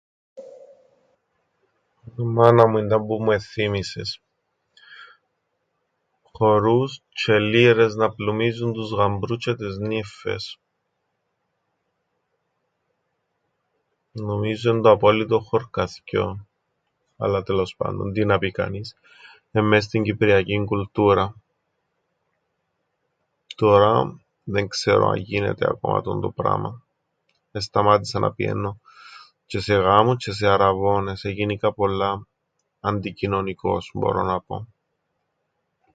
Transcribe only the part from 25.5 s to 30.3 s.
ακόμα τού(τ)ον το πράμαν. Εσταμάτησα να πηαίννω, τζ̆αι σε γάμους